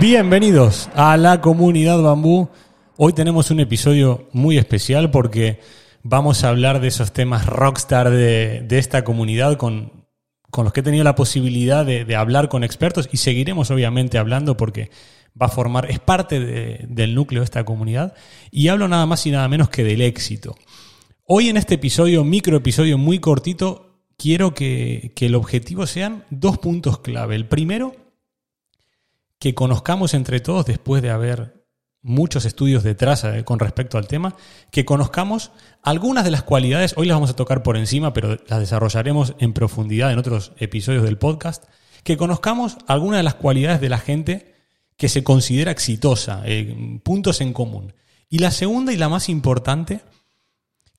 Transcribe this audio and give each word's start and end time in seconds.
Bienvenidos 0.00 0.88
a 0.94 1.16
la 1.16 1.40
comunidad 1.40 2.00
Bambú. 2.00 2.50
Hoy 2.96 3.12
tenemos 3.14 3.50
un 3.50 3.58
episodio 3.58 4.28
muy 4.30 4.56
especial 4.56 5.10
porque 5.10 5.58
vamos 6.04 6.44
a 6.44 6.50
hablar 6.50 6.80
de 6.80 6.86
esos 6.86 7.12
temas 7.12 7.46
rockstar 7.46 8.08
de, 8.08 8.64
esta 8.70 9.02
comunidad 9.02 9.56
con, 9.56 10.06
los 10.56 10.72
que 10.72 10.80
he 10.80 10.82
tenido 10.84 11.02
la 11.02 11.16
posibilidad 11.16 11.84
de, 11.84 12.14
hablar 12.14 12.48
con 12.48 12.62
expertos 12.62 13.08
y 13.10 13.16
seguiremos 13.16 13.72
obviamente 13.72 14.18
hablando 14.18 14.56
porque 14.56 14.92
va 15.40 15.46
a 15.46 15.50
formar, 15.50 15.90
es 15.90 15.98
parte 15.98 16.38
del 16.88 17.14
núcleo 17.16 17.40
de 17.40 17.46
esta 17.46 17.64
comunidad 17.64 18.14
y 18.52 18.68
hablo 18.68 18.86
nada 18.86 19.04
más 19.04 19.26
y 19.26 19.32
nada 19.32 19.48
menos 19.48 19.68
que 19.68 19.82
del 19.82 20.00
éxito. 20.00 20.54
Hoy 21.24 21.48
en 21.48 21.56
este 21.56 21.74
episodio, 21.74 22.22
micro 22.22 22.56
episodio 22.56 22.98
muy 22.98 23.18
cortito, 23.18 24.04
quiero 24.16 24.54
que, 24.54 25.10
que 25.16 25.26
el 25.26 25.34
objetivo 25.34 25.88
sean 25.88 26.24
dos 26.30 26.58
puntos 26.58 27.00
clave. 27.00 27.34
El 27.34 27.48
primero 27.48 28.07
que 29.38 29.54
conozcamos 29.54 30.14
entre 30.14 30.40
todos, 30.40 30.66
después 30.66 31.02
de 31.02 31.10
haber 31.10 31.58
muchos 32.02 32.44
estudios 32.44 32.82
detrás 32.82 33.24
eh, 33.24 33.44
con 33.44 33.58
respecto 33.58 33.98
al 33.98 34.06
tema, 34.06 34.36
que 34.70 34.84
conozcamos 34.84 35.50
algunas 35.82 36.24
de 36.24 36.30
las 36.30 36.42
cualidades, 36.42 36.94
hoy 36.96 37.06
las 37.06 37.16
vamos 37.16 37.30
a 37.30 37.36
tocar 37.36 37.62
por 37.62 37.76
encima, 37.76 38.12
pero 38.12 38.38
las 38.46 38.60
desarrollaremos 38.60 39.34
en 39.38 39.52
profundidad 39.52 40.12
en 40.12 40.18
otros 40.18 40.52
episodios 40.58 41.04
del 41.04 41.18
podcast, 41.18 41.64
que 42.04 42.16
conozcamos 42.16 42.78
algunas 42.86 43.18
de 43.18 43.24
las 43.24 43.34
cualidades 43.34 43.80
de 43.80 43.88
la 43.88 43.98
gente 43.98 44.54
que 44.96 45.08
se 45.08 45.22
considera 45.22 45.70
exitosa, 45.70 46.42
eh, 46.44 47.00
puntos 47.04 47.40
en 47.40 47.52
común. 47.52 47.94
Y 48.28 48.38
la 48.38 48.50
segunda 48.50 48.92
y 48.92 48.96
la 48.96 49.08
más 49.08 49.28
importante, 49.28 50.00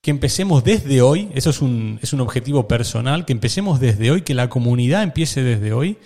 que 0.02 0.12
empecemos 0.12 0.64
desde 0.64 1.02
hoy, 1.02 1.30
eso 1.34 1.50
es 1.50 1.62
un, 1.62 2.00
es 2.02 2.14
un 2.14 2.22
objetivo 2.22 2.68
personal, 2.68 3.26
que 3.26 3.34
empecemos 3.34 3.80
desde 3.80 4.12
hoy, 4.12 4.22
que 4.22 4.34
la 4.34 4.48
comunidad 4.48 5.04
empiece 5.04 5.44
desde 5.44 5.74
hoy 5.74 5.98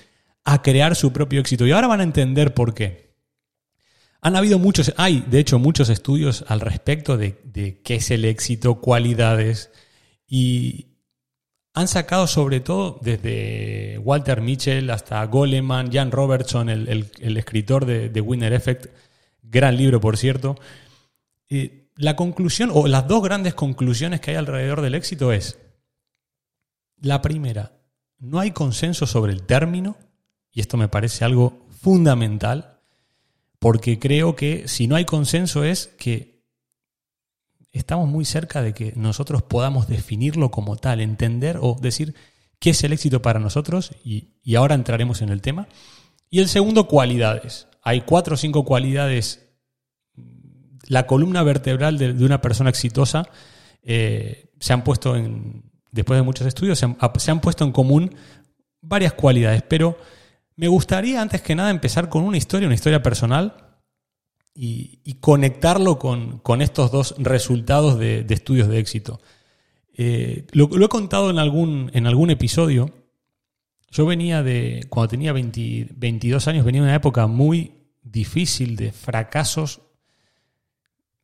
a 0.45 0.61
crear 0.61 0.95
su 0.95 1.13
propio 1.13 1.39
éxito. 1.39 1.65
Y 1.65 1.71
ahora 1.71 1.87
van 1.87 2.01
a 2.01 2.03
entender 2.03 2.53
por 2.53 2.73
qué. 2.73 3.13
Han 4.21 4.35
habido 4.35 4.57
muchos, 4.57 4.93
hay 4.97 5.19
de 5.27 5.39
hecho 5.39 5.59
muchos 5.59 5.89
estudios 5.89 6.45
al 6.47 6.61
respecto 6.61 7.17
de, 7.17 7.81
qué 7.83 7.95
es 7.95 8.09
el 8.09 8.23
éxito, 8.23 8.75
cualidades, 8.75 9.69
y 10.25 10.87
han 11.73 11.89
sacado 11.89 12.27
sobre 12.27 12.61
todo 12.61 12.99
desde 13.01 13.97
Walter 13.97 14.39
Mitchell 14.39 14.89
hasta 14.91 15.25
Goleman, 15.25 15.91
Jan 15.91 16.11
Robertson, 16.11 16.69
el, 16.69 17.37
escritor 17.37 17.85
de, 17.85 18.21
Winner 18.21 18.53
Effect, 18.53 18.85
gran 19.41 19.75
libro 19.75 19.99
por 19.99 20.15
cierto. 20.15 20.55
la 21.97 22.15
conclusión, 22.15 22.69
o 22.73 22.87
las 22.87 23.05
dos 23.09 23.23
grandes 23.23 23.53
conclusiones 23.53 24.21
que 24.21 24.31
hay 24.31 24.37
alrededor 24.37 24.79
del 24.79 24.95
éxito 24.95 25.33
es, 25.33 25.59
la 27.01 27.21
primera, 27.21 27.73
no 28.19 28.39
hay 28.39 28.51
consenso 28.51 29.05
sobre 29.05 29.33
el 29.33 29.43
término, 29.43 29.97
y 30.53 30.61
esto 30.61 30.77
me 30.77 30.87
parece 30.87 31.25
algo 31.25 31.65
fundamental, 31.71 32.79
porque 33.59 33.99
creo 33.99 34.35
que 34.35 34.67
si 34.67 34.87
no 34.87 34.95
hay 34.95 35.05
consenso 35.05 35.63
es 35.63 35.87
que 35.97 36.43
estamos 37.71 38.07
muy 38.07 38.23
cerca 38.23 38.61
de 38.61 38.73
que 38.73 38.93
nosotros 38.95 39.41
podamos 39.41 39.87
definirlo 39.87 40.51
como 40.51 40.77
tal, 40.77 41.01
entender 41.01 41.57
o 41.59 41.75
decir 41.81 42.13
qué 42.59 42.69
es 42.69 42.83
el 42.83 42.93
éxito 42.93 43.21
para 43.21 43.39
nosotros, 43.39 43.91
y, 44.05 44.29
ahora 44.55 44.75
entraremos 44.75 45.21
en 45.21 45.29
el 45.29 45.41
tema. 45.41 45.67
Y 46.29 46.39
el 46.39 46.47
segundo, 46.47 46.87
cualidades. 46.87 47.67
Hay 47.81 48.01
cuatro 48.01 48.35
o 48.35 48.37
cinco 48.37 48.63
cualidades. 48.63 49.49
La 50.87 51.07
columna 51.07 51.41
vertebral 51.43 51.97
de, 51.97 52.11
una 52.23 52.41
persona 52.41 52.69
exitosa 52.69 53.27
eh, 53.81 54.51
se 54.59 54.73
han 54.73 54.83
puesto 54.83 55.15
en, 55.15 55.71
después 55.91 56.17
de 56.17 56.23
muchos 56.23 56.45
estudios, 56.45 56.77
se 56.77 56.85
han, 56.85 56.97
se 57.17 57.31
han 57.31 57.41
puesto 57.41 57.63
en 57.63 57.71
común 57.71 58.15
varias 58.81 59.13
cualidades, 59.13 59.63
pero 59.63 59.97
me 60.55 60.67
gustaría 60.67 61.21
antes 61.21 61.41
que 61.41 61.55
nada 61.55 61.69
empezar 61.69 62.09
con 62.09 62.23
una 62.23 62.37
historia, 62.37 62.67
una 62.67 62.75
historia 62.75 63.01
personal, 63.01 63.73
y, 64.55 65.15
conectarlo 65.19 65.97
con, 65.97 66.61
estos 66.61 66.91
dos 66.91 67.15
resultados 67.17 67.97
de, 67.97 68.25
estudios 68.29 68.67
de 68.67 68.79
éxito. 68.79 69.19
Eh, 69.95 70.45
lo, 70.51 70.69
he 70.83 70.89
contado 70.89 71.29
en 71.29 71.39
algún, 71.39 71.89
en 71.93 72.07
algún 72.07 72.29
episodio. 72.29 72.89
Yo 73.89 74.05
venía 74.05 74.43
de, 74.43 74.85
cuando 74.89 75.09
tenía 75.09 75.33
22 75.33 76.47
años, 76.47 76.65
venía 76.65 76.81
de 76.81 76.87
una 76.87 76.95
época 76.95 77.27
muy 77.27 77.73
difícil 78.03 78.75
de 78.75 78.91
fracasos, 78.91 79.81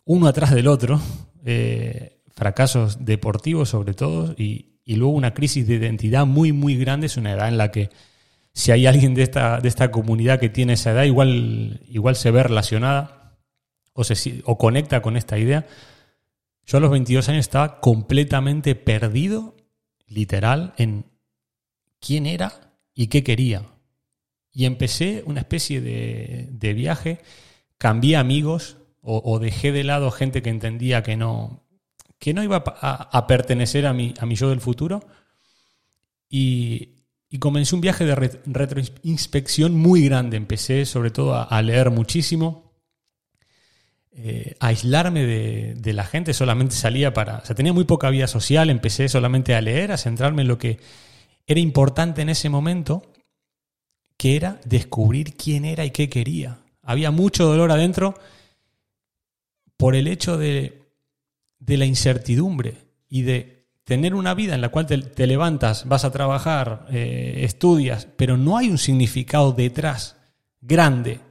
uno 0.05 0.27
atrás 0.27 0.51
del 0.51 0.67
otro, 0.67 0.99
eh, 1.45 2.21
fracasos 2.29 3.05
deportivos 3.05 3.69
sobre 3.69 3.93
todo, 3.93 4.33
y, 4.37 4.79
y 4.85 4.95
luego 4.95 5.13
una 5.13 5.33
crisis 5.33 5.67
de 5.67 5.75
identidad 5.75 6.25
muy, 6.25 6.51
muy 6.51 6.75
grande. 6.77 7.07
Es 7.07 7.17
una 7.17 7.33
edad 7.33 7.47
en 7.47 7.57
la 7.57 7.71
que 7.71 7.89
si 8.53 8.71
hay 8.71 8.85
alguien 8.87 9.13
de 9.13 9.23
esta, 9.23 9.59
de 9.59 9.67
esta 9.69 9.91
comunidad 9.91 10.39
que 10.39 10.49
tiene 10.49 10.73
esa 10.73 10.91
edad, 10.91 11.03
igual, 11.03 11.81
igual 11.87 12.15
se 12.15 12.31
ve 12.31 12.43
relacionada 12.43 13.37
o, 13.93 14.03
se, 14.03 14.41
o 14.45 14.57
conecta 14.57 15.01
con 15.01 15.17
esta 15.17 15.37
idea. 15.37 15.65
Yo 16.65 16.77
a 16.77 16.81
los 16.81 16.91
22 16.91 17.29
años 17.29 17.39
estaba 17.39 17.79
completamente 17.79 18.75
perdido, 18.75 19.55
literal, 20.07 20.73
en 20.77 21.05
quién 21.99 22.25
era 22.25 22.73
y 22.93 23.07
qué 23.07 23.23
quería. 23.23 23.63
Y 24.51 24.65
empecé 24.65 25.23
una 25.25 25.41
especie 25.41 25.81
de, 25.81 26.47
de 26.51 26.73
viaje, 26.73 27.21
cambié 27.77 28.17
amigos 28.17 28.77
o, 29.01 29.39
dejé 29.39 29.71
de 29.71 29.83
lado 29.83 30.11
gente 30.11 30.41
que 30.43 30.49
entendía 30.49 31.01
que 31.01 31.15
no, 31.17 31.63
que 32.19 32.33
no 32.33 32.43
iba 32.43 32.63
a, 32.65 33.17
a 33.17 33.27
pertenecer 33.27 33.87
a 33.87 33.93
mi, 33.93 34.13
a 34.19 34.25
mi 34.25 34.35
yo 34.35 34.49
del 34.49 34.59
futuro. 34.59 35.01
Y 36.29 36.98
y 37.29 37.37
comencé 37.37 37.75
un 37.75 37.81
viaje 37.81 38.05
de 38.05 38.15
retroinspección 38.15 39.75
muy 39.75 40.05
grande. 40.05 40.35
Empecé 40.35 40.85
sobre 40.85 41.11
todo 41.11 41.35
a, 41.35 41.61
leer 41.61 41.91
muchísimo, 41.91 42.73
eh, 44.11 44.55
a 44.59 44.67
aislarme 44.67 45.25
de, 45.25 45.93
la 45.93 46.05
gente, 46.05 46.33
solamente 46.33 46.75
salía 46.75 47.13
para... 47.13 47.37
O 47.37 47.45
sea, 47.45 47.55
tenía 47.55 47.71
muy 47.71 47.83
poca 47.83 48.09
vida 48.09 48.27
social, 48.27 48.71
empecé 48.71 49.09
solamente 49.09 49.53
a 49.53 49.61
leer, 49.61 49.91
a 49.91 49.97
centrarme 49.97 50.41
en 50.41 50.47
lo 50.47 50.57
que 50.57 50.79
era 51.45 51.59
importante 51.59 52.23
en 52.23 52.29
ese 52.29 52.49
momento, 52.49 53.03
que 54.17 54.35
era 54.35 54.59
descubrir 54.65 55.35
quién 55.35 55.65
era 55.65 55.85
y 55.85 55.91
qué 55.91 56.09
quería. 56.09 56.59
Había 56.81 57.11
mucho 57.11 57.45
dolor 57.45 57.71
adentro 57.71 58.15
por 59.77 59.95
el 59.95 60.07
hecho 60.07 60.35
de, 60.37 60.81
de 61.59 61.77
la 61.77 61.85
incertidumbre 61.85 62.75
y 63.07 63.21
de 63.21 63.58
tener 63.89 64.13
una 64.13 64.35
vida 64.35 64.53
en 64.53 64.61
la 64.61 64.69
cual 64.69 64.85
te, 64.85 65.25
levantas, 65.25 65.87
vas 65.87 66.05
a 66.05 66.11
trabajar, 66.11 66.85
eh, 66.91 67.39
estudias, 67.39 68.07
pero 68.17 68.37
no 68.37 68.55
hay 68.55 68.69
un 68.69 68.77
significado 68.77 69.51
detrás 69.51 70.15
grande, 70.61 71.21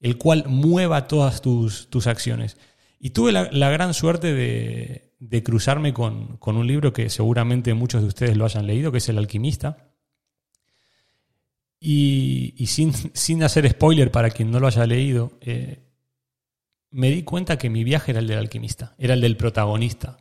el 0.00 0.16
cual 0.16 0.44
mueva 0.48 1.08
todas 1.08 1.42
tus, 1.42 1.90
tus 1.90 2.06
acciones. 2.06 2.56
Y 2.98 3.10
tuve 3.10 3.32
la, 3.32 3.70
gran 3.70 3.92
suerte 3.92 4.32
de, 4.32 5.42
cruzarme 5.42 5.92
con, 5.92 6.38
un 6.40 6.66
libro 6.66 6.94
que 6.94 7.10
seguramente 7.10 7.74
muchos 7.74 8.00
de 8.00 8.08
ustedes 8.08 8.34
lo 8.34 8.46
hayan 8.46 8.66
leído, 8.66 8.90
que 8.90 8.98
es 8.98 9.08
El 9.10 9.18
alquimista. 9.18 9.90
Y, 11.78 12.54
sin, 12.66 12.94
sin, 13.12 13.42
hacer 13.42 13.68
spoiler 13.68 14.10
para 14.10 14.30
quien 14.30 14.50
no 14.50 14.58
lo 14.58 14.68
haya 14.68 14.86
leído, 14.86 15.32
eh, 15.42 15.82
me 16.90 17.10
di 17.10 17.24
cuenta 17.24 17.58
que 17.58 17.68
mi 17.68 17.84
viaje 17.84 18.12
era 18.12 18.20
el 18.20 18.26
del 18.26 18.38
alquimista, 18.38 18.94
era 18.96 19.12
el 19.12 19.20
del 19.20 19.36
protagonista 19.36 20.16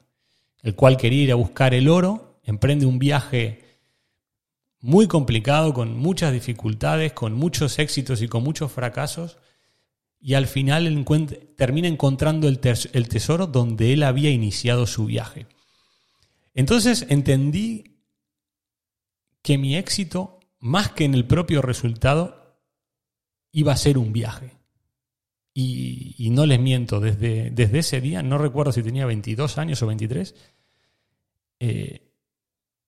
el 0.66 0.74
cual 0.74 0.98
quería 0.98 1.24
ir 1.24 1.32
a 1.32 1.36
buscar 1.36 1.76
el 1.76 1.88
oro, 1.88 2.40
emprende 2.44 2.88
un 2.88 2.98
viaje 2.98 3.66
muy 4.82 5.08
complicado, 5.08 5.76
con 5.76 5.96
muchas 5.96 6.34
dificultades, 6.34 7.14
con 7.14 7.34
muchos 7.34 7.78
éxitos 7.78 8.24
y 8.24 8.28
con 8.28 8.44
muchos 8.44 8.72
fracasos, 8.72 9.38
y 10.20 10.34
al 10.34 10.48
final 10.48 11.06
termina 11.56 11.88
encontrando 11.88 12.48
el, 12.48 12.60
tesoro 12.60 13.46
donde 13.46 13.94
él 13.94 14.02
había 14.02 14.32
iniciado 14.32 14.88
su 14.88 15.06
viaje. 15.06 15.46
Entonces 16.56 17.06
entendí 17.10 18.00
que 19.44 19.60
mi 19.60 19.76
éxito, 19.76 20.40
más 20.60 20.90
que 20.90 21.06
en 21.06 21.14
el 21.14 21.26
propio 21.26 21.62
resultado, 21.62 22.60
iba 23.52 23.72
a 23.72 23.78
ser 23.78 24.00
un 24.00 24.14
viaje. 24.14 24.58
Y, 25.58 26.32
no 26.32 26.46
les 26.46 26.60
miento, 26.60 27.00
desde, 27.00 27.50
desde, 27.50 27.80
ese 27.80 28.02
día, 28.02 28.22
no 28.22 28.38
recuerdo 28.38 28.74
si 28.74 28.84
tenía 28.84 29.06
22 29.06 29.58
años 29.58 29.82
o 29.82 29.88
23, 29.88 30.36
eh, 31.66 32.12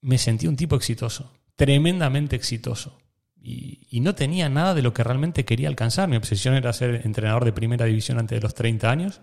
me 0.02 0.18
sentí 0.18 0.48
un 0.48 0.56
tipo 0.56 0.76
exitoso, 0.76 1.34
tremendamente 1.56 2.36
exitoso. 2.36 2.98
Y, 3.42 4.00
no 4.02 4.14
tenía 4.14 4.48
nada 4.48 4.74
de 4.74 4.82
lo 4.82 4.94
que 4.94 5.04
realmente 5.04 5.44
quería 5.44 5.70
alcanzar. 5.70 6.08
Mi 6.08 6.18
obsesión 6.18 6.54
era 6.54 6.72
ser 6.74 7.02
entrenador 7.06 7.46
de 7.46 7.54
primera 7.54 7.86
división 7.86 8.20
antes 8.20 8.38
de 8.38 8.42
los 8.42 8.54
30 8.54 8.90
años. 8.90 9.22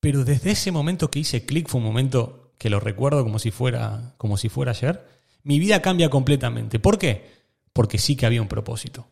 Pero 0.00 0.24
desde 0.24 0.52
ese 0.52 0.72
momento 0.72 1.10
que 1.10 1.18
hice 1.18 1.44
clic, 1.44 1.68
fue 1.68 1.80
un 1.80 1.86
momento 1.86 2.54
que 2.56 2.70
lo 2.70 2.80
recuerdo 2.80 3.24
como 3.24 3.38
si 3.38 3.50
fuera, 3.50 4.14
como 4.16 4.36
si 4.36 4.48
fuera 4.48 4.70
ayer, 4.70 5.04
mi 5.42 5.58
vida 5.58 5.82
cambia 5.82 6.08
completamente. 6.08 6.78
¿Por 6.78 6.98
qué? 6.98 7.30
Porque 7.72 7.98
sí 7.98 8.16
que 8.16 8.26
había 8.26 8.42
un 8.42 8.48
propósito 8.48 9.08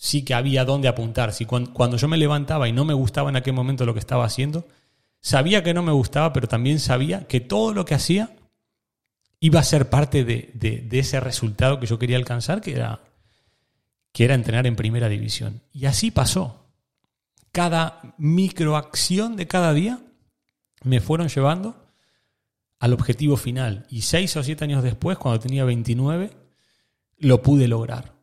sí 0.00 0.24
que 0.24 0.32
había 0.32 0.64
dónde 0.64 0.88
apuntar. 0.88 1.34
Si 1.34 1.44
cuando, 1.44 1.98
yo 1.98 2.08
me 2.08 2.16
levantaba 2.16 2.66
y 2.66 2.72
no 2.72 2.86
me 2.86 2.94
gustaba 2.94 3.28
en 3.28 3.36
aquel 3.36 3.52
momento 3.52 3.84
lo 3.84 3.92
que 3.92 4.00
estaba 4.00 4.24
haciendo, 4.24 4.66
sabía 5.20 5.62
que 5.62 5.74
no 5.74 5.82
me 5.82 5.92
gustaba, 5.92 6.32
pero 6.32 6.48
también 6.48 6.78
sabía 6.78 7.26
que 7.26 7.40
todo 7.40 7.72
lo 7.74 7.84
que 7.84 7.94
hacía 7.94 8.36
iba 9.40 9.60
a 9.60 9.64
ser 9.64 9.88
parte 9.88 10.24
de, 10.24 10.88
ese 10.92 11.20
resultado 11.20 11.80
que 11.80 11.86
yo 11.86 11.98
quería 11.98 12.16
alcanzar, 12.16 12.60
que 12.60 12.72
era, 12.72 13.00
entrenar 14.14 14.66
en 14.66 14.76
primera 14.76 15.08
división. 15.08 15.62
Y 15.72 15.86
así 15.86 16.10
pasó. 16.10 16.66
Cada 17.52 18.14
microacción 18.18 19.36
de 19.36 19.46
cada 19.46 19.72
día 19.72 20.00
me 20.84 21.00
fueron 21.00 21.28
llevando 21.28 21.86
al 22.78 22.92
objetivo 22.92 23.36
final. 23.36 23.86
Y 23.88 24.02
seis 24.02 24.36
o 24.36 24.42
siete 24.42 24.64
años 24.64 24.82
después, 24.82 25.18
cuando 25.18 25.40
tenía 25.40 25.64
29, 25.64 26.30
lo 27.18 27.42
pude 27.42 27.66
lograr 27.66 28.20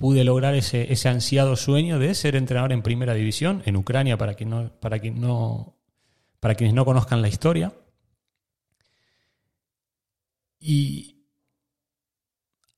pude 0.00 0.24
lograr 0.24 0.54
ese, 0.54 0.88
ansiado 1.10 1.56
sueño 1.56 1.98
de 1.98 2.14
ser 2.14 2.34
entrenador 2.34 2.72
en 2.72 2.80
primera 2.80 3.12
división, 3.12 3.62
en 3.66 3.76
Ucrania, 3.76 4.16
para, 4.16 4.32
quien 4.32 4.70
para, 4.80 4.98
quien 4.98 5.20
no, 5.20 5.76
para 6.40 6.54
quienes 6.54 6.74
no 6.74 6.84
conozcan 6.84 7.22
la 7.22 7.28
historia. 7.28 7.72
Y 10.58 11.24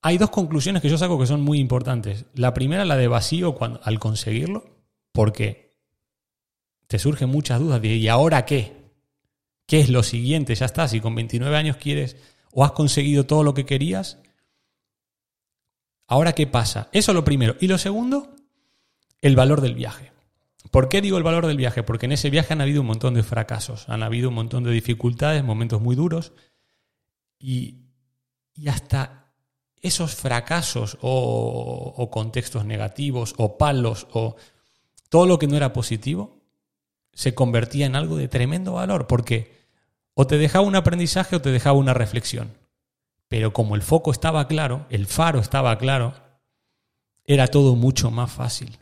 hay 0.03 0.19
dos 0.19 0.31
conclusiones 0.31 0.83
que 0.83 0.89
yo 0.89 0.99
saco 0.99 1.19
que 1.19 1.27
son 1.27 1.41
muy 1.41 1.59
importantes. 1.59 2.27
La 2.35 2.53
primera, 2.55 2.85
la 2.85 2.97
de 2.97 3.09
vacío 3.09 3.57
al 3.83 3.99
conseguirlo, 3.99 4.65
porque 5.13 5.71
te 6.87 6.99
surgen 6.99 7.31
muchas 7.31 7.61
dudas 7.61 7.81
de 7.81 7.97
¿y 7.97 8.09
ahora 8.09 8.45
qué? 8.45 8.91
¿Qué 9.67 9.81
es 9.81 9.89
lo 9.89 10.03
siguiente? 10.03 10.55
Ya 10.55 10.67
está, 10.67 10.87
si 10.89 11.01
con 11.01 11.15
29 11.15 11.57
años 11.57 11.77
quieres 11.77 12.17
o 12.53 12.65
has 12.65 12.73
conseguido 12.73 13.25
todo 13.25 13.43
lo 13.43 13.55
que 13.55 13.65
querías, 13.65 14.19
Ahora, 16.13 16.35
¿qué 16.35 16.47
pasa? 16.47 16.91
Eso 16.93 17.13
es 17.13 17.15
lo 17.15 17.25
primero. 17.25 17.57
Y 17.59 17.69
lo 17.69 17.79
segundo, 17.79 18.37
el 19.23 19.35
valor 19.35 19.63
del 19.63 19.75
viaje. 19.75 20.13
¿Por 20.71 20.89
qué 20.89 21.01
digo 21.01 21.19
el 21.19 21.23
valor 21.23 21.47
del 21.47 21.57
viaje? 21.57 21.83
Porque 21.83 22.07
en 22.07 22.13
ese 22.13 22.31
viaje 22.31 22.53
han 22.53 22.61
habido 22.61 22.81
un 22.81 22.87
montón 22.87 23.15
de 23.15 23.23
fracasos, 23.23 23.89
han 23.89 24.03
habido 24.03 24.29
un 24.29 24.37
montón 24.37 24.65
de 24.65 24.71
dificultades, 24.71 25.45
momentos 25.45 25.81
muy 25.81 25.97
duros, 25.97 26.33
y, 27.39 27.79
hasta 28.69 29.35
esos 29.81 30.15
fracasos 30.15 30.99
o, 31.01 32.09
contextos 32.13 32.65
negativos 32.65 33.35
o 33.37 33.59
palos 33.59 34.07
o 34.13 34.37
todo 35.09 35.27
lo 35.27 35.39
que 35.39 35.49
no 35.49 35.57
era 35.57 35.73
positivo 35.73 36.41
se 37.13 37.35
convertía 37.35 37.87
en 37.87 37.97
algo 37.97 38.17
de 38.17 38.29
tremendo 38.29 38.75
valor, 38.75 39.07
porque 39.07 39.67
o 40.15 40.27
te 40.27 40.39
dejaba 40.39 40.67
un 40.67 40.77
aprendizaje 40.77 41.37
o 41.37 41.43
te 41.43 41.51
dejaba 41.51 41.77
una 41.77 41.95
reflexión. 41.95 42.57
Pero 43.29 43.53
como 43.53 43.75
el 43.75 43.83
foco 43.83 44.13
estaba 44.13 44.47
claro, 44.47 44.87
el 44.91 45.07
faro 45.07 45.41
estaba 45.41 45.77
claro, 45.79 46.15
era 47.25 47.49
todo 47.49 47.77
mucho 47.77 48.11
más 48.11 48.31
fácil. 48.31 48.79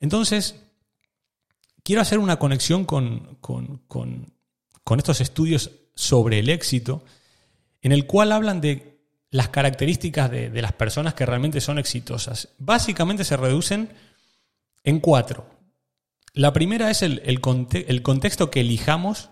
Entonces, 0.00 0.62
quiero 1.82 2.02
hacer 2.02 2.18
una 2.18 2.38
conexión 2.38 2.84
con, 2.84 3.38
estos 4.96 5.20
estudios 5.20 5.70
sobre 5.94 6.38
el 6.38 6.48
éxito, 6.48 7.04
en 7.80 7.92
el 7.92 8.06
cual 8.06 8.32
hablan 8.32 8.60
de 8.60 9.00
las 9.30 9.48
características 9.48 10.30
de, 10.30 10.62
las 10.62 10.72
personas 10.72 11.14
que 11.14 11.26
realmente 11.26 11.60
son 11.60 11.78
exitosas. 11.78 12.50
Básicamente 12.58 13.24
se 13.24 13.36
reducen 13.36 13.90
en 14.84 15.00
cuatro. 15.00 15.46
La 16.34 16.52
primera 16.52 16.90
es 16.90 17.02
el, 17.02 17.22
el 17.24 18.02
contexto 18.02 18.50
que 18.50 18.60
elijamos 18.60 19.30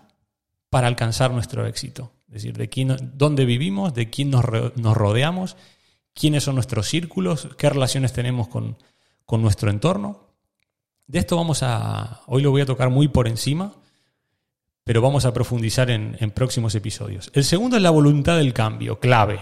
para 0.69 0.87
alcanzar 0.87 1.31
nuestro 1.31 1.67
éxito. 1.67 2.13
Es 2.31 2.35
decir, 2.35 2.57
de 2.57 2.69
quién, 2.69 2.95
dónde 3.15 3.43
vivimos, 3.43 3.93
de 3.93 4.09
quién 4.09 4.29
nos, 4.29 4.45
rodeamos, 4.45 5.57
quiénes 6.13 6.45
son 6.45 6.55
nuestros 6.55 6.87
círculos, 6.87 7.49
qué 7.57 7.69
relaciones 7.69 8.13
tenemos 8.13 8.47
con, 8.47 8.77
nuestro 9.31 9.69
entorno. 9.69 10.30
De 11.11 11.19
esto 11.19 11.35
vamos 11.35 11.61
a, 11.61 12.21
hoy 12.27 12.41
lo 12.41 12.51
voy 12.51 12.61
a 12.61 12.65
tocar 12.65 12.89
muy 12.89 13.07
por 13.07 13.27
encima, 13.27 13.73
pero 14.83 15.01
vamos 15.01 15.25
a 15.25 15.33
profundizar 15.33 15.89
en, 15.89 16.31
próximos 16.31 16.73
episodios. 16.75 17.31
El 17.33 17.43
segundo 17.43 17.75
es 17.75 17.83
la 17.83 17.89
voluntad 17.89 18.37
del 18.37 18.53
cambio, 18.53 18.99
clave, 18.99 19.41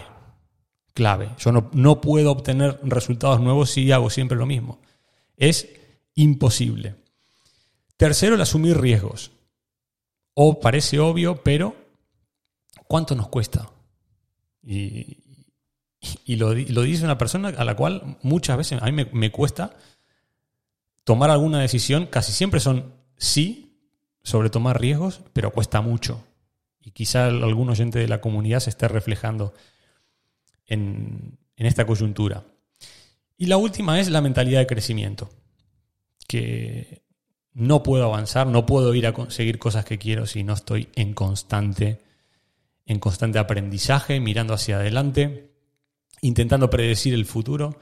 clave. 0.94 1.30
Yo 1.38 1.52
no, 1.52 1.70
no 1.72 2.00
puedo 2.00 2.32
obtener 2.32 2.80
resultados 2.82 3.40
nuevos 3.40 3.70
si 3.70 3.92
hago 3.92 4.10
siempre 4.10 4.36
lo 4.36 4.46
mismo. 4.46 4.80
Es 5.36 5.68
imposible. 6.14 6.96
Tercero, 7.96 8.34
el 8.34 8.40
asumir 8.40 8.80
riesgos. 8.80 9.30
O 10.34 10.60
parece 10.60 10.98
obvio, 10.98 11.42
pero 11.42 11.76
¿Cuánto 12.90 13.14
nos 13.14 13.28
cuesta? 13.28 13.70
Y, 14.64 15.16
lo, 16.26 16.52
dice 16.52 17.04
una 17.04 17.18
persona 17.18 17.50
a 17.50 17.64
la 17.64 17.76
cual 17.76 18.18
muchas 18.22 18.56
veces 18.56 18.82
a 18.82 18.90
mí 18.90 19.06
me, 19.12 19.30
cuesta 19.30 19.76
tomar 21.04 21.30
alguna 21.30 21.60
decisión, 21.60 22.06
casi 22.06 22.32
siempre 22.32 22.60
son 22.60 22.94
sí 23.16 23.78
sobre 24.22 24.50
tomar 24.50 24.80
riesgos, 24.80 25.22
pero 25.32 25.52
cuesta 25.52 25.80
mucho. 25.80 26.24
Y 26.80 26.92
quizá 26.92 27.26
algún 27.26 27.70
oyente 27.70 27.98
de 27.98 28.08
la 28.08 28.20
comunidad 28.20 28.60
se 28.60 28.70
esté 28.70 28.88
reflejando 28.88 29.54
en, 30.66 31.38
en 31.56 31.66
esta 31.66 31.86
coyuntura. 31.86 32.44
Y 33.36 33.46
la 33.46 33.56
última 33.56 34.00
es 34.00 34.10
la 34.10 34.20
mentalidad 34.20 34.60
de 34.60 34.66
crecimiento, 34.66 35.30
que 36.26 37.02
no 37.52 37.82
puedo 37.82 38.04
avanzar, 38.04 38.46
no 38.46 38.66
puedo 38.66 38.94
ir 38.94 39.06
a 39.06 39.12
conseguir 39.12 39.58
cosas 39.58 39.84
que 39.84 39.98
quiero 39.98 40.26
si 40.26 40.44
no 40.44 40.54
estoy 40.54 40.88
en 40.94 41.14
constante 41.14 42.00
en 42.90 42.98
constante 42.98 43.38
aprendizaje, 43.38 44.18
mirando 44.18 44.52
hacia 44.52 44.78
adelante, 44.78 45.52
intentando 46.22 46.70
predecir 46.70 47.14
el 47.14 47.24
futuro 47.24 47.78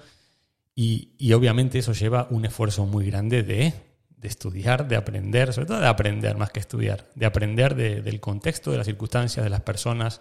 y, 0.80 1.32
obviamente 1.32 1.80
eso 1.80 1.92
lleva 1.92 2.28
un 2.30 2.44
esfuerzo 2.44 2.87
muy 2.87 3.04
grande 3.04 3.42
de, 3.42 3.75
estudiar, 4.23 4.87
de 4.87 4.94
aprender, 4.94 5.52
sobre 5.52 5.66
todo 5.66 5.80
de 5.80 5.88
aprender 5.88 6.37
más 6.37 6.52
que 6.52 6.61
estudiar, 6.61 7.11
de 7.16 7.26
aprender 7.26 7.75
del 7.75 8.20
contexto, 8.20 8.70
de 8.70 8.76
las 8.76 8.87
circunstancias, 8.87 9.42
de 9.42 9.50
las 9.50 9.62
personas, 9.62 10.20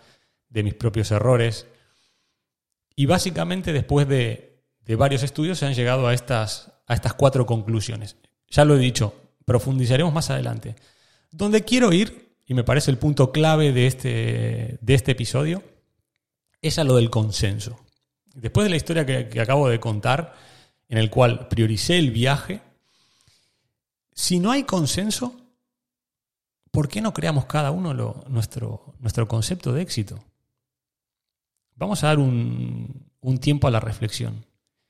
de 0.50 0.64
mis 0.64 0.74
propios 0.74 1.12
errores. 1.12 1.68
Y 2.96 3.06
básicamente 3.06 3.72
después 3.72 4.08
de, 4.08 4.64
varios 4.98 5.22
estudios 5.22 5.60
se 5.60 5.68
han 5.68 5.76
llegado 5.76 6.08
a 6.08 6.16
estas, 6.16 6.72
a 6.88 6.96
estas 6.96 7.14
cuatro 7.14 7.46
conclusiones. 7.46 8.16
Ya 8.50 8.66
lo 8.66 8.78
he 8.78 8.80
dicho, 8.80 9.14
profundizaremos 9.46 10.12
más 10.12 10.32
adelante. 10.32 10.76
Donde 11.30 11.66
quiero 11.66 11.94
ir 11.94 12.34
y 12.48 12.56
me 12.56 12.64
parece 12.64 12.90
el 12.90 12.98
punto 12.98 13.32
clave 13.32 13.74
de 13.74 13.86
este, 13.86 14.80
de 14.82 14.94
este 14.96 15.12
episodio, 15.12 15.62
es 16.64 16.80
a 16.80 16.84
lo 16.84 16.96
del 16.96 17.12
consenso. 17.12 17.80
Después 18.38 18.66
de 18.66 18.70
la 18.70 18.76
historia 18.76 19.06
que, 19.06 19.42
acabo 19.42 19.68
de 19.68 19.80
contar, 19.80 20.36
en 20.90 20.98
el 20.98 21.10
cual 21.10 21.48
prioricé 21.48 21.98
el 21.98 22.12
viaje, 22.12 22.62
si 24.14 24.40
no 24.40 24.52
hay 24.52 24.64
consenso, 24.64 25.36
¿por 26.72 26.88
qué 26.88 27.02
no 27.02 27.14
creamos 27.14 27.46
cada 27.46 27.72
uno 27.72 27.94
nuestro, 28.28 28.94
nuestro 29.00 29.28
concepto 29.28 29.74
de 29.74 29.82
éxito? 29.82 30.24
Vamos 31.76 32.04
a 32.04 32.08
dar 32.08 32.20
un, 32.20 33.10
un, 33.22 33.38
tiempo 33.40 33.68
a 33.68 33.72
la 33.72 33.80
reflexión. 33.80 34.46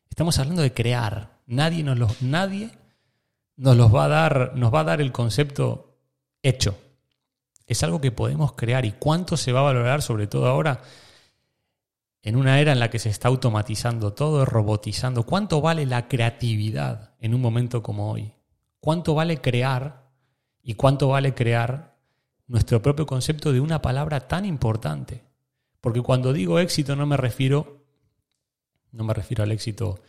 Estamos 0.10 0.40
hablando 0.40 0.62
de 0.62 0.74
crear. 0.74 1.38
Nadie 1.46 1.84
los, 1.84 2.22
nadie 2.22 2.72
nos, 3.56 3.76
los 3.76 3.94
va 3.94 4.06
a 4.06 4.08
dar, 4.10 4.52
nos 4.56 4.74
va 4.74 4.82
a 4.82 4.86
dar 4.86 5.02
el 5.02 5.12
concepto 5.12 5.98
hecho 6.44 6.78
es 7.68 7.84
algo 7.84 8.00
que 8.00 8.12
podemos 8.12 8.54
crear 8.54 8.86
y 8.86 8.94
cuánto 8.94 9.36
se 9.36 9.52
va 9.52 9.60
a 9.60 9.64
valorar, 9.64 10.02
sobre 10.02 10.26
todo 10.26 10.48
ahora, 10.48 10.82
en 12.22 12.36
una 12.36 12.60
era 12.60 12.72
en 12.72 12.80
la 12.80 12.90
que 12.90 13.00
se 13.00 13.10
está 13.10 13.28
automatizando 13.28 14.14
todo, 14.14 14.46
robotizando. 14.46 15.24
¿Cuánto 15.24 15.62
vale 15.62 15.86
la 15.86 16.08
creatividad 16.08 17.16
en 17.20 17.34
un 17.34 17.42
momento 17.42 17.82
como 17.82 18.12
hoy? 18.12 18.34
¿Cuánto 18.80 19.16
vale 19.16 19.40
crear 19.40 20.10
y 20.62 20.74
cuánto 20.74 21.10
vale 21.10 21.34
crear 21.34 21.98
nuestro 22.48 22.82
propio 22.82 23.06
concepto 23.06 23.52
de 23.52 23.60
una 23.60 23.82
palabra 23.82 24.28
tan 24.28 24.46
importante? 24.46 25.24
Porque 25.82 26.02
cuando 26.02 26.34
digo 26.34 26.60
éxito 26.60 26.96
no 26.96 27.06
me 27.06 27.18
refiero 27.18 27.78
no 28.92 29.04
me 29.04 29.14
refiero 29.14 29.44
al 29.44 29.52
éxito 29.52 30.00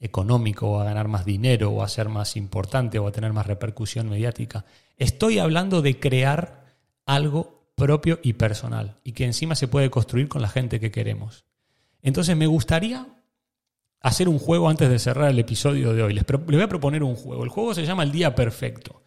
económico 0.00 0.70
o 0.70 0.80
a 0.80 0.84
ganar 0.84 1.08
más 1.08 1.24
dinero 1.24 1.70
o 1.70 1.82
a 1.82 1.88
ser 1.88 2.08
más 2.08 2.36
importante 2.36 2.98
o 2.98 3.06
a 3.06 3.12
tener 3.12 3.32
más 3.32 3.46
repercusión 3.46 4.08
mediática. 4.08 4.64
Estoy 4.96 5.38
hablando 5.38 5.82
de 5.82 5.98
crear 5.98 6.64
algo 7.04 7.68
propio 7.74 8.18
y 8.22 8.34
personal 8.34 8.96
y 9.04 9.12
que 9.12 9.24
encima 9.24 9.54
se 9.54 9.68
puede 9.68 9.90
construir 9.90 10.28
con 10.28 10.42
la 10.42 10.48
gente 10.48 10.80
que 10.80 10.90
queremos. 10.90 11.44
Entonces 12.02 12.36
me 12.36 12.46
gustaría 12.46 13.06
hacer 14.00 14.28
un 14.28 14.38
juego 14.38 14.68
antes 14.68 14.88
de 14.88 14.98
cerrar 14.98 15.30
el 15.30 15.38
episodio 15.38 15.92
de 15.92 16.02
hoy. 16.02 16.14
Les, 16.14 16.24
voy 16.26 16.62
a 16.62 16.68
proponer 16.68 17.02
un 17.02 17.16
juego. 17.16 17.44
El 17.44 17.50
juego 17.50 17.74
se 17.74 17.84
llama 17.84 18.02
El 18.02 18.12
Día 18.12 18.34
Perfecto. 18.34 19.02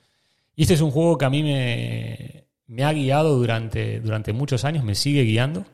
Y 0.55 0.63
este 0.63 0.73
es 0.73 0.81
un 0.81 0.91
juego 0.91 1.17
que 1.17 1.25
a 1.25 1.29
mí 1.29 1.43
me, 1.43 2.83
ha 2.83 2.93
guiado 2.93 3.37
durante, 3.37 3.99
durante 3.99 4.33
muchos 4.33 4.65
años, 4.65 4.83
me 4.83 4.95
sigue 4.95 5.23
guiando. 5.23 5.65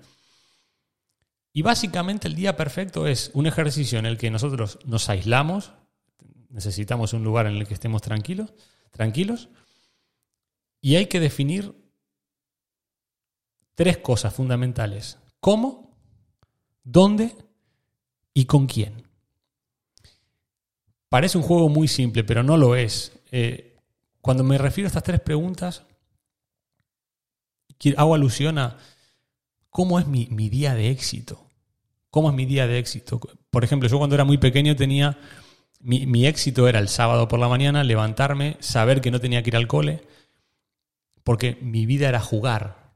Y 1.51 1.63
básicamente 1.63 2.27
el 2.27 2.35
día 2.35 2.55
perfecto 2.55 3.07
es 3.07 3.31
un 3.33 3.47
ejercicio 3.47 3.97
en 3.97 4.05
el 4.05 4.19
que 4.19 4.29
nosotros 4.29 4.77
nos 4.85 5.09
aislamos, 5.09 5.73
necesitamos 6.49 7.13
un 7.13 7.23
lugar 7.23 7.47
en 7.47 7.55
el 7.55 7.67
que 7.67 7.73
estemos 7.73 8.03
tranquilos, 8.03 8.53
tranquilos, 8.91 9.49
y 10.81 10.97
hay 10.97 11.07
que 11.07 11.19
definir 11.19 11.73
tres 13.73 13.97
cosas 13.97 14.35
fundamentales. 14.35 15.17
¿Cómo? 15.39 15.86
¿Dónde? 16.89 17.35
¿Y 18.33 18.45
con 18.45 18.65
quién? 18.65 19.03
Parece 21.09 21.37
un 21.37 21.43
juego 21.43 21.67
muy 21.67 21.89
simple, 21.89 22.23
pero 22.23 22.43
no 22.43 22.55
lo 22.55 22.77
es. 22.77 23.11
Eh, 23.29 23.75
cuando 24.21 24.45
me 24.45 24.57
refiero 24.57 24.87
a 24.87 24.89
estas 24.89 25.03
tres 25.03 25.19
preguntas, 25.19 25.83
hago 27.97 28.15
alusión 28.15 28.57
a 28.57 28.77
cómo 29.69 29.99
es 29.99 30.07
mi, 30.07 30.27
mi 30.31 30.47
día 30.47 30.75
de 30.75 30.89
éxito. 30.89 31.45
¿Cómo 32.09 32.29
es 32.29 32.35
mi 32.35 32.45
día 32.45 32.67
de 32.67 32.79
éxito? 32.79 33.19
Por 33.49 33.65
ejemplo, 33.65 33.89
yo 33.89 33.97
cuando 33.97 34.15
era 34.15 34.23
muy 34.23 34.37
pequeño 34.37 34.77
tenía... 34.77 35.19
Mi, 35.81 36.25
éxito 36.25 36.69
era 36.69 36.79
el 36.79 36.87
sábado 36.87 37.27
por 37.27 37.37
la 37.37 37.49
mañana, 37.49 37.83
levantarme, 37.83 38.55
saber 38.61 39.01
que 39.01 39.11
no 39.11 39.19
tenía 39.19 39.43
que 39.43 39.49
ir 39.49 39.57
al 39.57 39.67
cole, 39.67 40.07
porque 41.23 41.57
mi 41.61 41.85
vida 41.85 42.07
era 42.07 42.21
jugar. 42.21 42.86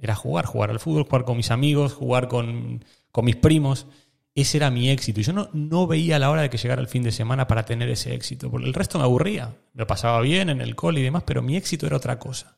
Era 0.00 0.14
jugar, 0.14 0.46
jugar 0.46 0.70
al 0.70 0.80
fútbol, 0.80 1.04
jugar 1.04 1.24
con 1.24 1.36
mis 1.36 1.50
amigos, 1.50 1.92
jugar 1.92 2.28
con, 2.28 2.84
con 3.12 3.24
mis 3.24 3.36
primos. 3.36 3.86
Ese 4.34 4.56
era 4.56 4.70
mi 4.70 4.88
éxito. 4.88 5.20
Y 5.20 5.24
yo 5.24 5.32
no, 5.32 5.50
no, 5.52 5.86
veía 5.86 6.18
la 6.18 6.30
hora 6.30 6.42
de 6.42 6.50
que 6.50 6.56
llegara 6.56 6.80
el 6.80 6.88
fin 6.88 7.02
de 7.02 7.12
semana 7.12 7.46
para 7.46 7.64
tener 7.64 7.88
ese 7.90 8.14
éxito. 8.14 8.50
Porque 8.50 8.66
el 8.66 8.74
resto 8.74 8.98
me 8.98 9.04
aburría. 9.04 9.56
Me 9.74 9.86
pasaba 9.86 10.20
bien 10.20 10.48
en 10.48 10.60
el 10.60 10.74
cole 10.74 11.00
y 11.00 11.02
demás, 11.02 11.24
pero 11.26 11.42
mi 11.42 11.56
éxito 11.56 11.86
era 11.86 11.96
otra 11.96 12.18
cosa. 12.18 12.56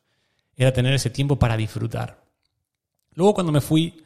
Era 0.56 0.72
tener 0.72 0.94
ese 0.94 1.10
tiempo 1.10 1.38
para 1.38 1.56
disfrutar. 1.56 2.22
Luego 3.14 3.34
cuando 3.34 3.52
me 3.52 3.60
fui 3.60 4.02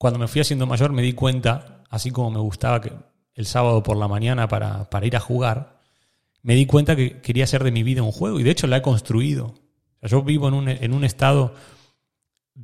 cuando 0.00 0.18
me 0.18 0.28
fui 0.28 0.40
haciendo 0.40 0.66
mayor 0.66 0.92
me 0.92 1.02
di 1.02 1.12
cuenta, 1.12 1.82
así 1.90 2.10
como 2.10 2.30
me 2.30 2.38
gustaba 2.38 2.80
que 2.80 2.90
el 3.34 3.44
sábado 3.44 3.82
por 3.82 3.98
la 3.98 4.08
mañana 4.08 4.48
para, 4.48 4.88
ir 5.02 5.14
a 5.14 5.20
jugar, 5.20 5.78
me 6.40 6.54
di 6.54 6.64
cuenta 6.64 6.96
que 6.96 7.20
quería 7.20 7.44
hacer 7.44 7.62
de 7.64 7.70
mi 7.70 7.82
vida 7.82 8.02
un 8.02 8.10
juego 8.10 8.40
y 8.40 8.42
de 8.42 8.50
hecho 8.50 8.66
la 8.66 8.78
he 8.78 8.82
construido. 8.82 9.52
yo 10.00 10.22
vivo 10.22 10.48
en 10.48 10.54
un, 10.54 10.68
en 10.70 10.94
un 10.94 11.04
estado 11.04 11.54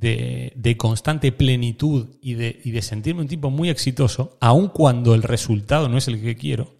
de, 0.00 0.76
constante 0.78 1.32
plenitud 1.32 2.16
y 2.20 2.34
de, 2.34 2.60
y 2.64 2.70
de 2.70 2.82
sentirme 2.82 3.22
un 3.22 3.28
tipo 3.28 3.50
muy 3.50 3.70
exitoso, 3.70 4.36
aun 4.40 4.68
cuando 4.68 5.14
el 5.14 5.22
resultado 5.22 5.88
no 5.88 5.98
es 5.98 6.08
el 6.08 6.20
que 6.20 6.36
quiero, 6.36 6.74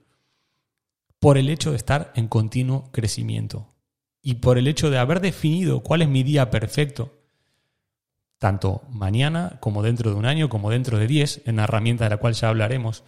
por 1.19 1.39
el 1.39 1.49
hecho 1.49 1.71
de 1.71 1.77
estar 1.77 2.13
en 2.15 2.29
continuo 2.29 2.91
crecimiento 2.93 3.75
y 4.23 4.35
por 4.35 4.59
el 4.59 4.67
hecho 4.67 4.91
de 4.91 4.99
haber 4.99 5.21
definido 5.21 5.81
cuál 5.81 6.03
es 6.03 6.09
mi 6.09 6.23
día 6.23 6.51
perfecto 6.51 7.17
tanto 8.39 8.83
mañana 8.91 9.59
como 9.61 9.83
dentro 9.83 10.11
de 10.11 10.17
un 10.17 10.27
año, 10.27 10.49
como 10.49 10.71
dentro 10.71 10.99
de 10.99 11.07
diez, 11.07 11.43
en 11.47 11.57
la 11.57 11.65
herramienta 11.65 12.05
de 12.05 12.11
la 12.11 12.17
cual 12.19 12.35
ya 12.35 12.49
hablaremos, 12.49 13.05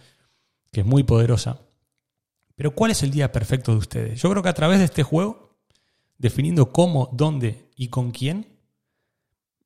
que 0.71 0.81
es 0.81 0.85
muy 0.85 1.03
poderosa. 1.03 1.61
Pero 2.55 2.71
¿cuál 2.71 2.91
es 2.91 3.03
el 3.03 3.11
día 3.11 3.31
perfecto 3.31 3.71
de 3.71 3.77
ustedes? 3.77 4.21
Yo 4.21 4.29
creo 4.29 4.43
que 4.43 4.49
a 4.49 4.53
través 4.53 4.79
de 4.79 4.85
este 4.85 5.03
juego, 5.03 5.57
definiendo 6.17 6.71
cómo, 6.71 7.09
dónde 7.13 7.69
y 7.75 7.87
con 7.89 8.11
quién, 8.11 8.48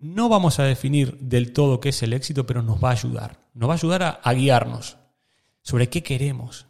no 0.03 0.27
vamos 0.27 0.59
a 0.59 0.63
definir 0.65 1.17
del 1.19 1.53
todo 1.53 1.79
qué 1.79 1.89
es 1.89 2.03
el 2.03 2.11
éxito, 2.11 2.45
pero 2.45 2.61
nos 2.61 2.83
va 2.83 2.89
a 2.89 2.91
ayudar. 2.91 3.39
Nos 3.53 3.69
va 3.69 3.73
a 3.73 3.77
ayudar 3.77 4.19
a, 4.21 4.33
guiarnos 4.33 4.97
sobre 5.61 5.87
qué 5.87 6.03
queremos, 6.03 6.67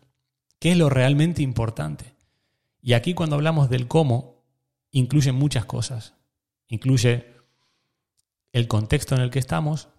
qué 0.59 0.73
es 0.73 0.77
lo 0.77 0.87
realmente 0.87 1.41
importante. 1.41 2.13
Y 2.79 2.93
aquí 2.93 3.15
cuando 3.15 3.35
hablamos 3.35 3.71
del 3.71 3.87
cómo, 3.87 4.43
incluye 4.91 5.31
muchas 5.31 5.65
cosas. 5.65 6.13
Incluye 6.67 7.25
el 8.51 8.67
contexto 8.67 9.15
en 9.15 9.21
el 9.21 9.31
que 9.31 9.39
estamos, 9.39 9.89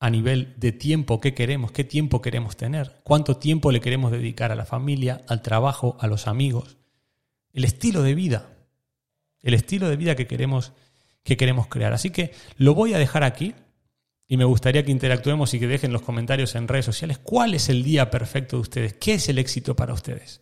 a 0.00 0.08
nivel 0.08 0.54
de 0.56 0.72
tiempo, 0.72 1.20
qué 1.20 1.34
queremos, 1.34 1.72
qué 1.72 1.84
tiempo 1.84 2.22
queremos 2.22 2.56
tener, 2.56 3.02
cuánto 3.04 3.36
tiempo 3.36 3.70
le 3.70 3.82
queremos 3.82 4.12
dedicar 4.12 4.50
a 4.50 4.56
la 4.56 4.64
familia, 4.64 5.20
al 5.28 5.42
trabajo, 5.42 5.98
a 6.00 6.06
los 6.06 6.26
amigos, 6.26 6.78
el 7.52 7.64
estilo 7.64 8.02
de 8.02 8.14
vida, 8.14 8.56
el 9.42 9.52
estilo 9.52 9.90
de 9.90 9.96
vida 9.96 10.16
que 10.16 10.26
queremos, 10.26 10.72
que 11.26 11.36
queremos 11.36 11.66
crear. 11.66 11.92
Así 11.92 12.10
que 12.10 12.32
lo 12.56 12.74
voy 12.74 12.94
a 12.94 12.98
dejar 12.98 13.24
aquí 13.24 13.54
y 14.28 14.36
me 14.36 14.44
gustaría 14.44 14.84
que 14.84 14.92
interactuemos 14.92 15.52
y 15.52 15.58
que 15.58 15.66
dejen 15.66 15.92
los 15.92 16.02
comentarios 16.02 16.54
en 16.54 16.68
redes 16.68 16.86
sociales 16.86 17.18
cuál 17.18 17.52
es 17.54 17.68
el 17.68 17.82
día 17.82 18.10
perfecto 18.12 18.56
de 18.56 18.62
ustedes, 18.62 18.94
qué 18.94 19.14
es 19.14 19.28
el 19.28 19.38
éxito 19.38 19.74
para 19.74 19.92
ustedes. 19.92 20.40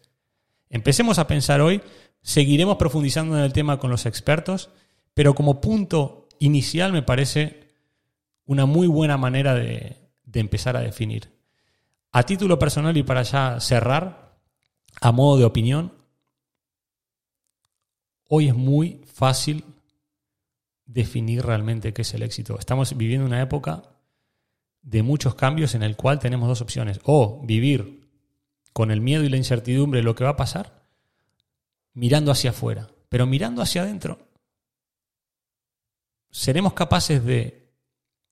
Empecemos 0.68 1.18
a 1.18 1.26
pensar 1.26 1.62
hoy, 1.62 1.80
seguiremos 2.20 2.76
profundizando 2.76 3.36
en 3.38 3.44
el 3.44 3.54
tema 3.54 3.78
con 3.78 3.90
los 3.90 4.04
expertos, 4.04 4.70
pero 5.14 5.34
como 5.34 5.62
punto 5.62 6.28
inicial 6.38 6.92
me 6.92 7.02
parece 7.02 7.70
una 8.44 8.66
muy 8.66 8.86
buena 8.86 9.16
manera 9.16 9.54
de, 9.54 9.96
empezar 10.34 10.76
a 10.76 10.80
definir. 10.80 11.30
A 12.12 12.24
título 12.24 12.58
personal 12.58 12.94
y 12.96 13.02
para 13.04 13.22
ya 13.22 13.58
cerrar, 13.58 14.36
a 15.00 15.12
modo 15.12 15.38
de 15.38 15.44
opinión, 15.44 15.94
hoy 18.28 18.48
es 18.48 18.54
muy 18.54 19.00
fácil 19.06 19.64
definir 20.86 21.44
realmente 21.44 21.92
qué 21.92 22.02
es 22.02 22.14
el 22.14 22.22
éxito. 22.22 22.58
Estamos 22.58 22.96
viviendo 22.96 23.26
una 23.26 23.40
época 23.40 23.82
de 24.82 25.02
muchos 25.02 25.34
cambios 25.34 25.74
en 25.74 25.82
el 25.82 25.96
cual 25.96 26.18
tenemos 26.18 26.48
dos 26.48 26.60
opciones. 26.60 27.00
O 27.04 27.42
vivir 27.44 28.08
con 28.72 28.90
el 28.90 29.00
miedo 29.00 29.24
y 29.24 29.28
la 29.28 29.36
incertidumbre 29.36 30.00
de 30.00 30.04
lo 30.04 30.14
que 30.14 30.24
va 30.24 30.30
a 30.30 30.36
pasar, 30.36 30.84
mirando 31.94 32.30
hacia 32.30 32.50
afuera. 32.50 32.90
Pero 33.08 33.26
mirando 33.26 33.62
hacia 33.62 33.82
adentro, 33.82 34.18
¿seremos 36.30 36.74
capaces 36.74 37.24
de, 37.24 37.72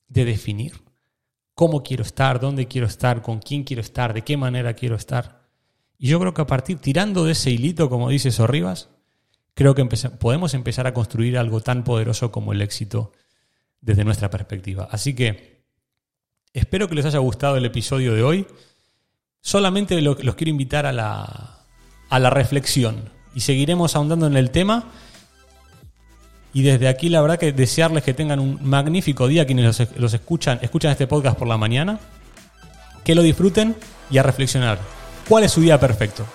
definir 0.09 0.83
cómo 1.55 1.83
quiero 1.83 2.03
estar, 2.03 2.41
dónde 2.41 2.67
quiero 2.67 2.87
estar, 2.87 3.23
con 3.23 3.39
quién 3.39 3.65
quiero 3.65 3.81
estar, 3.81 4.13
de 4.13 4.23
qué 4.23 4.37
manera 4.37 4.75
quiero 4.75 4.97
estar? 4.97 5.49
Y 5.97 6.09
yo 6.09 6.19
creo 6.19 6.35
que 6.35 6.43
a 6.43 6.47
partir, 6.47 6.81
tirando 6.81 7.25
de 7.25 7.33
ese 7.33 7.51
hilito, 7.51 7.89
como 7.89 8.09
dice 8.09 8.33
Sorribas, 8.33 8.91
creo 9.55 9.75
que 9.75 9.85
podemos 10.19 10.55
empezar 10.55 10.87
a 10.87 10.95
construir 10.95 11.39
algo 11.39 11.61
tan 11.61 11.85
poderoso 11.85 12.33
como 12.33 12.53
el 12.53 12.63
éxito 12.63 13.13
desde 13.81 14.05
nuestra 14.05 14.31
perspectiva. 14.31 14.89
Así 14.91 15.15
que 15.15 15.65
espero 16.53 16.89
que 16.89 16.95
les 16.95 17.05
haya 17.05 17.19
gustado 17.19 17.57
el 17.57 17.65
episodio 17.65 18.15
de 18.15 18.23
hoy. 18.23 18.47
Solamente 19.41 20.01
los 20.01 20.17
quiero 20.17 20.51
invitar 20.51 20.87
a 20.87 20.93
la, 20.93 21.67
a 22.09 22.19
la 22.19 22.31
reflexión 22.31 23.11
y 23.35 23.41
seguiremos 23.41 23.97
ahondando 23.97 24.27
en 24.27 24.37
el 24.37 24.51
tema. 24.51 24.91
Y 26.55 26.63
desde 26.63 26.89
aquí, 26.89 27.09
la 27.09 27.23
verdad 27.23 27.39
que 27.39 27.53
desearles 27.53 28.05
que 28.05 28.13
tengan 28.13 28.39
un 28.39 28.59
magnífico 28.63 29.27
día 29.27 29.47
quienes 29.47 29.81
los, 29.97 30.15
escuchan, 30.15 30.59
escuchan 30.61 30.93
este 30.93 31.07
podcast 31.07 31.39
por 31.39 31.49
la 31.49 31.57
mañana. 31.57 31.99
Que 33.05 33.15
lo 33.15 33.23
disfruten 33.23 33.75
y 34.11 34.19
a 34.19 34.23
reflexionar. 34.23 34.79
¿Cuál 35.29 35.45
es 35.45 35.53
su 35.53 35.61
día 35.61 35.81
perfecto? 35.81 36.27